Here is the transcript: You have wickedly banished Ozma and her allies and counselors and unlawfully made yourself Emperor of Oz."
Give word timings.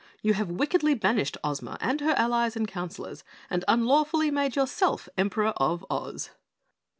You 0.23 0.33
have 0.33 0.49
wickedly 0.49 0.95
banished 0.95 1.37
Ozma 1.43 1.77
and 1.79 2.01
her 2.01 2.15
allies 2.17 2.55
and 2.55 2.67
counselors 2.67 3.23
and 3.51 3.63
unlawfully 3.67 4.31
made 4.31 4.55
yourself 4.55 5.07
Emperor 5.15 5.53
of 5.57 5.85
Oz." 5.91 6.31